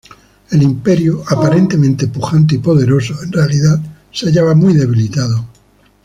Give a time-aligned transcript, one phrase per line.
[0.49, 3.77] El imperio, aparentemente pujante y poderoso, en realidad
[4.11, 5.45] se hallaba muy debilitado.